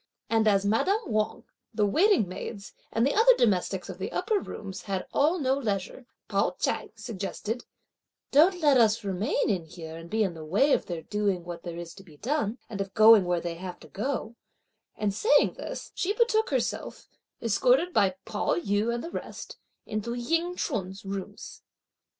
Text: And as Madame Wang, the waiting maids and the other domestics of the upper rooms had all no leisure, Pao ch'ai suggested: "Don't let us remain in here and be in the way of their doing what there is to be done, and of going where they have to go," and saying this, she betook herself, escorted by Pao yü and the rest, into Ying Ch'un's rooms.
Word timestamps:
And 0.31 0.47
as 0.47 0.65
Madame 0.65 1.01
Wang, 1.11 1.43
the 1.75 1.85
waiting 1.85 2.27
maids 2.27 2.73
and 2.91 3.05
the 3.05 3.13
other 3.13 3.35
domestics 3.37 3.87
of 3.87 3.99
the 3.99 4.11
upper 4.11 4.39
rooms 4.39 4.81
had 4.81 5.05
all 5.13 5.37
no 5.37 5.53
leisure, 5.55 6.07
Pao 6.27 6.55
ch'ai 6.59 6.91
suggested: 6.95 7.65
"Don't 8.31 8.59
let 8.61 8.77
us 8.77 9.03
remain 9.03 9.47
in 9.47 9.65
here 9.65 9.95
and 9.95 10.09
be 10.09 10.23
in 10.23 10.33
the 10.33 10.43
way 10.43 10.73
of 10.73 10.87
their 10.87 11.03
doing 11.03 11.43
what 11.43 11.61
there 11.61 11.77
is 11.77 11.93
to 11.93 12.03
be 12.03 12.17
done, 12.17 12.57
and 12.67 12.81
of 12.81 12.95
going 12.95 13.25
where 13.25 13.41
they 13.41 13.53
have 13.57 13.79
to 13.81 13.87
go," 13.87 14.35
and 14.95 15.13
saying 15.13 15.53
this, 15.53 15.91
she 15.93 16.13
betook 16.13 16.49
herself, 16.49 17.07
escorted 17.39 17.93
by 17.93 18.15
Pao 18.25 18.55
yü 18.55 18.91
and 18.91 19.03
the 19.03 19.11
rest, 19.11 19.57
into 19.85 20.15
Ying 20.15 20.55
Ch'un's 20.55 21.05
rooms. 21.05 21.61